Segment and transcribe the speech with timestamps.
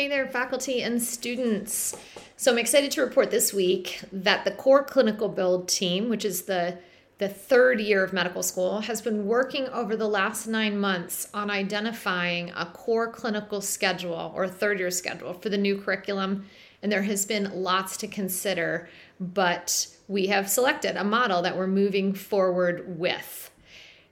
[0.00, 1.94] Hey there, faculty and students.
[2.38, 6.44] So I'm excited to report this week that the core clinical build team, which is
[6.44, 6.78] the
[7.18, 11.50] the third year of medical school, has been working over the last nine months on
[11.50, 16.46] identifying a core clinical schedule or third year schedule for the new curriculum.
[16.82, 18.88] And there has been lots to consider,
[19.20, 23.50] but we have selected a model that we're moving forward with.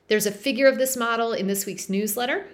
[0.09, 2.47] There's a figure of this model in this week's newsletter.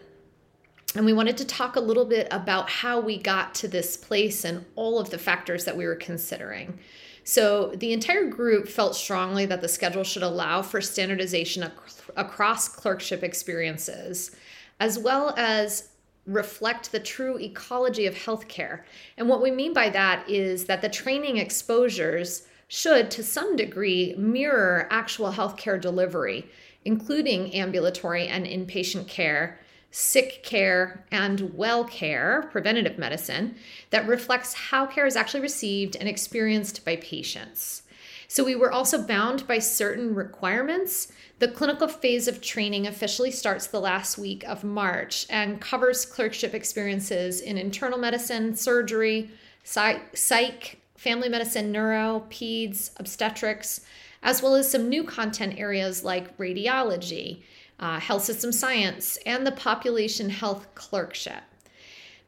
[0.95, 4.45] And we wanted to talk a little bit about how we got to this place
[4.45, 6.79] and all of the factors that we were considering.
[7.25, 12.69] So, the entire group felt strongly that the schedule should allow for standardization ac- across
[12.69, 14.37] clerkship experiences,
[14.79, 15.89] as well as
[16.27, 18.83] reflect the true ecology of healthcare.
[19.17, 24.15] And what we mean by that is that the training exposures should, to some degree,
[24.17, 26.47] mirror actual healthcare delivery,
[26.85, 29.59] including ambulatory and inpatient care
[29.97, 33.55] sick care, and well care, preventative medicine,
[33.91, 37.83] that reflects how care is actually received and experienced by patients.
[38.27, 41.13] So, we were also bound by certain requirements.
[41.39, 46.55] The clinical phase of training officially starts the last week of March and covers clerkship
[46.55, 49.31] experiences in internal medicine, surgery,
[49.63, 53.83] psych, family medicine, neuro, peds, obstetrics,
[54.25, 57.43] as well as some new content areas like radiology,
[57.79, 61.43] uh, health system science, and the population health clerkship.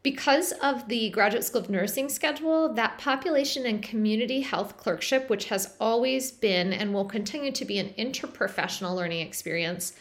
[0.03, 5.47] Because of the Graduate School of Nursing schedule, that population and community health clerkship, which
[5.47, 9.95] has always been and will continue to be an interprofessional learning experience,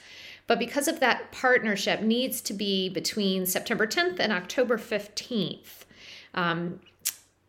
[0.48, 5.86] but because of that partnership, needs to be between September 10th and October 15th.
[6.36, 6.82] Um,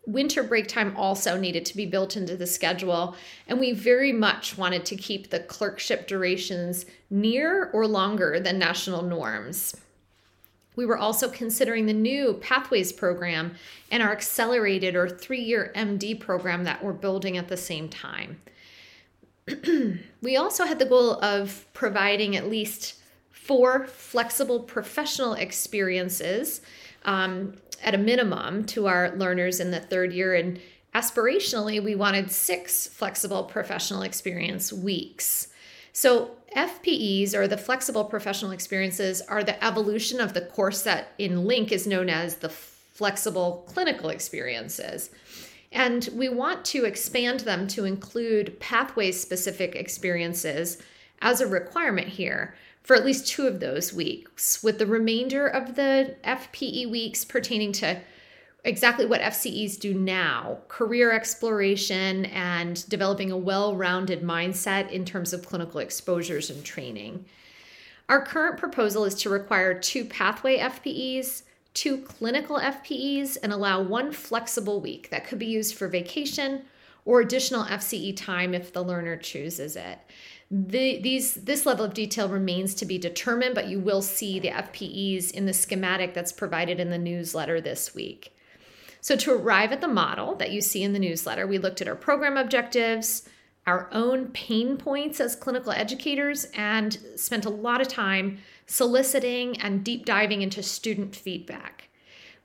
[0.06, 3.16] winter break time also needed to be built into the schedule,
[3.48, 9.02] and we very much wanted to keep the clerkship durations near or longer than national
[9.02, 9.76] norms.
[10.76, 13.54] We were also considering the new Pathways program
[13.90, 18.40] and our accelerated or three year MD program that we're building at the same time.
[20.22, 22.96] we also had the goal of providing at least
[23.30, 26.60] four flexible professional experiences
[27.06, 30.34] um, at a minimum to our learners in the third year.
[30.34, 30.60] And
[30.94, 35.48] aspirationally, we wanted six flexible professional experience weeks.
[35.92, 41.44] So, FPEs or the flexible professional experiences are the evolution of the course that in
[41.44, 45.10] LInC is known as the flexible clinical experiences.
[45.70, 50.78] And we want to expand them to include pathway specific experiences
[51.20, 52.54] as a requirement here
[52.86, 57.72] for at least two of those weeks, with the remainder of the FPE weeks pertaining
[57.72, 58.00] to
[58.62, 65.32] exactly what FCEs do now career exploration and developing a well rounded mindset in terms
[65.32, 67.24] of clinical exposures and training.
[68.08, 71.42] Our current proposal is to require two pathway FPEs,
[71.74, 76.62] two clinical FPEs, and allow one flexible week that could be used for vacation
[77.06, 79.98] or additional FCE time if the learner chooses it.
[80.50, 84.50] The, these this level of detail remains to be determined, but you will see the
[84.50, 88.36] FPEs in the schematic that's provided in the newsletter this week.
[89.00, 91.88] So to arrive at the model that you see in the newsletter, we looked at
[91.88, 93.28] our program objectives,
[93.66, 99.84] our own pain points as clinical educators, and spent a lot of time soliciting and
[99.84, 101.85] deep diving into student feedback.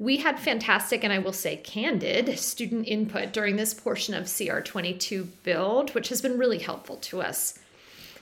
[0.02, 5.28] We had fantastic and I will say candid student input during this portion of CR22
[5.44, 7.60] build, which has been really helpful to us.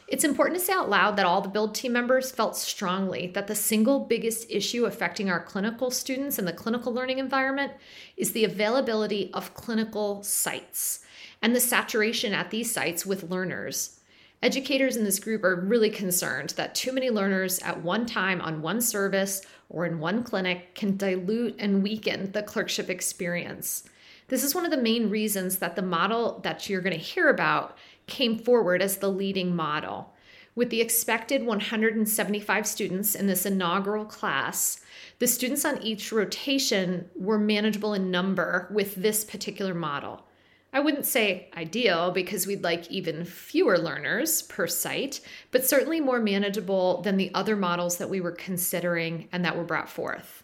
[0.05, 3.47] It's important to say out loud that all the build team members felt strongly that
[3.47, 7.71] the single biggest issue affecting our clinical students in the clinical learning environment
[8.17, 11.05] is the availability of clinical sites
[11.41, 13.98] and the saturation at these sites with learners.
[14.41, 18.61] Educators in this group are really concerned that too many learners at one time on
[18.61, 23.83] one service or in one clinic can dilute and weaken the clerkship experience.
[24.29, 27.27] This is one of the main reasons that the model that you're going to hear
[27.27, 27.77] about
[28.07, 30.13] came forward as the leading model.
[30.55, 34.79] With the expected 175 students in this inaugural class,
[35.19, 40.23] the students on each rotation were manageable in number with this particular model.
[40.71, 45.19] I wouldn't say ideal because we'd like even fewer learners per site,
[45.51, 49.63] but certainly more manageable than the other models that we were considering and that were
[49.63, 50.43] brought forth.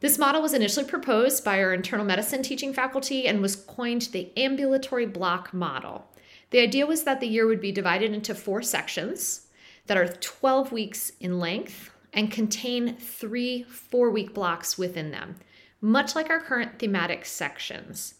[0.00, 4.30] This model was initially proposed by our internal medicine teaching faculty and was coined the
[4.36, 6.06] ambulatory block model.
[6.50, 9.46] The idea was that the year would be divided into four sections
[9.86, 15.36] that are 12 weeks in length and contain three four week blocks within them,
[15.80, 18.14] much like our current thematic sections.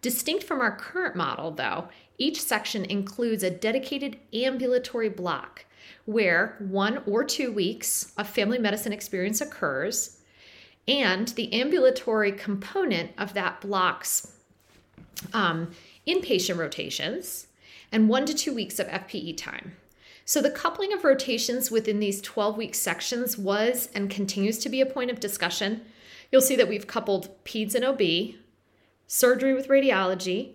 [0.00, 5.64] Distinct from our current model, though, each section includes a dedicated ambulatory block
[6.04, 10.18] where one or two weeks of family medicine experience occurs
[10.86, 14.32] and the ambulatory component of that block's
[15.32, 15.70] um,
[16.06, 17.48] inpatient rotations
[17.92, 19.76] and one to two weeks of FPE time.
[20.24, 24.80] So, the coupling of rotations within these 12 week sections was and continues to be
[24.80, 25.82] a point of discussion.
[26.30, 28.34] You'll see that we've coupled PEDS and OB,
[29.08, 30.52] surgery with radiology,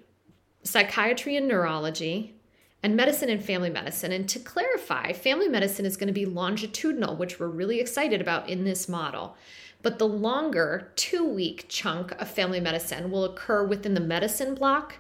[0.64, 2.36] psychiatry and neurology,
[2.82, 4.12] and medicine and family medicine.
[4.12, 8.48] And to clarify, family medicine is going to be longitudinal, which we're really excited about
[8.48, 9.36] in this model.
[9.82, 14.98] But the longer two week chunk of family medicine will occur within the medicine block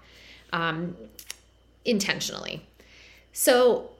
[0.51, 0.97] um,
[1.85, 2.65] intentionally.
[3.31, 3.91] So,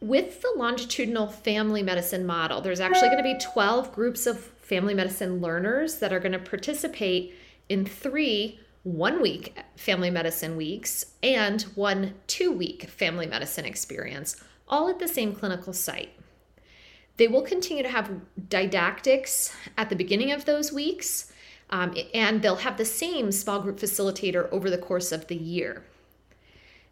[0.00, 4.92] with the longitudinal family medicine model, there's actually going to be 12 groups of family
[4.92, 7.34] medicine learners that are going to participate
[7.68, 14.36] in three one week family medicine weeks and one two week family medicine experience,
[14.68, 16.10] all at the same clinical site.
[17.16, 18.10] They will continue to have
[18.48, 21.32] didactics at the beginning of those weeks,
[21.70, 25.84] um, and they'll have the same small group facilitator over the course of the year.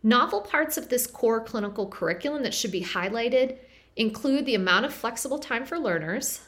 [0.02, 3.58] Novel parts of this core clinical curriculum that should be highlighted
[3.96, 6.40] include the amount of flexible time for learners,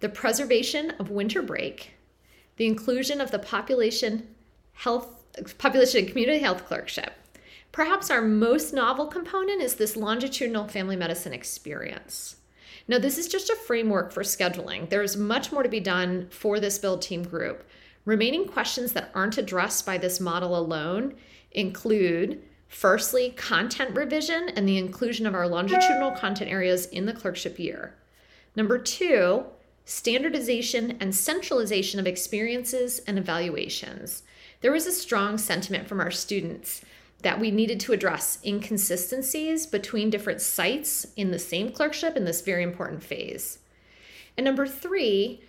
[0.00, 1.94] the preservation of winter break,
[2.62, 4.24] the inclusion of the population
[4.74, 5.08] health
[5.58, 7.12] population and community health clerkship.
[7.72, 12.36] Perhaps our most novel component is this longitudinal family medicine experience.
[12.86, 14.88] Now, this is just a framework for scheduling.
[14.88, 17.68] There's much more to be done for this build team group.
[18.04, 21.14] Remaining questions that aren't addressed by this model alone
[21.50, 27.58] include firstly, content revision and the inclusion of our longitudinal content areas in the clerkship
[27.58, 27.96] year.
[28.54, 29.46] Number two,
[29.84, 34.22] standardization and centralization of experiences and evaluations
[34.62, 36.82] there was a strong sentiment from our students
[37.22, 42.40] that we needed to address inconsistencies between different sites in the same clerkship in this
[42.40, 43.58] very important phase.
[44.36, 45.42] And number three,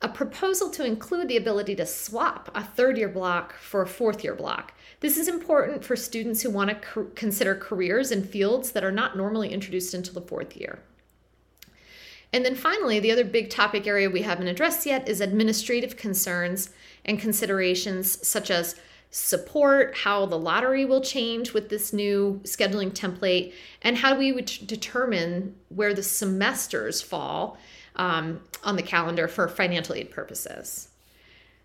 [0.00, 4.22] a proposal to include the ability to swap a third year block for a fourth
[4.22, 4.74] year block.
[5.00, 8.92] This is important for students who want to co- consider careers in fields that are
[8.92, 10.78] not normally introduced until the fourth year.
[12.34, 16.70] And then finally, the other big topic area we haven't addressed yet is administrative concerns
[17.04, 18.74] and considerations such as
[19.12, 23.52] support, how the lottery will change with this new scheduling template,
[23.82, 27.56] and how we would determine where the semesters fall
[27.94, 30.88] um, on the calendar for financial aid purposes.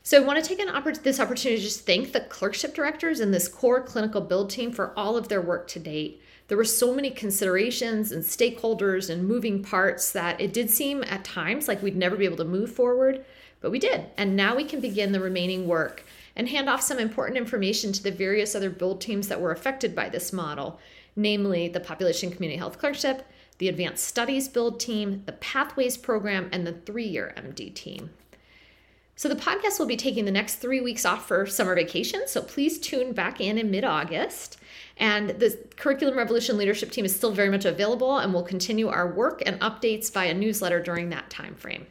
[0.04, 3.22] So I want to take an oppor- this opportunity to just thank the clerkship directors
[3.22, 6.22] and this core clinical build team for all of their work to date.
[6.50, 11.24] There were so many considerations and stakeholders and moving parts that it did seem at
[11.24, 13.24] times like we'd never be able to move forward.
[13.62, 14.06] But we did.
[14.18, 16.04] And now we can begin the remaining work
[16.36, 19.96] and hand off some important information to the various other build teams that were affected
[19.96, 20.80] by this model,
[21.16, 23.28] namely the Population Community Health Clerkship,
[23.60, 28.10] the Advanced Studies Build team, the Pathways program, and the three year MD team.
[29.19, 32.25] So, the podcast will be taking the next three weeks off for summer vacation.
[32.25, 34.56] So, please tune back in in mid August.
[34.95, 39.12] And the Curriculum Revolution leadership team is still very much available and will continue our
[39.12, 41.86] work and updates via newsletter during that time frame.